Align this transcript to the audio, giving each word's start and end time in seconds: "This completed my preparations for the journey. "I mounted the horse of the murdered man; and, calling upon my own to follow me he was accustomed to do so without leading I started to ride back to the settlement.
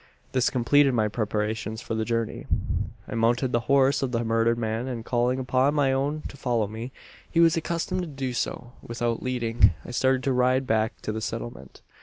"This 0.31 0.49
completed 0.49 0.95
my 0.95 1.07
preparations 1.09 1.79
for 1.79 1.93
the 1.93 2.05
journey. 2.05 2.47
"I 3.07 3.13
mounted 3.13 3.51
the 3.51 3.59
horse 3.69 4.01
of 4.01 4.11
the 4.11 4.23
murdered 4.23 4.57
man; 4.57 4.87
and, 4.87 5.05
calling 5.05 5.37
upon 5.37 5.75
my 5.75 5.93
own 5.93 6.23
to 6.29 6.37
follow 6.37 6.65
me 6.65 6.91
he 7.29 7.39
was 7.39 7.55
accustomed 7.55 8.01
to 8.01 8.07
do 8.07 8.33
so 8.33 8.71
without 8.81 9.21
leading 9.21 9.73
I 9.85 9.91
started 9.91 10.23
to 10.23 10.33
ride 10.33 10.65
back 10.65 10.99
to 11.03 11.11
the 11.11 11.21
settlement. 11.21 11.83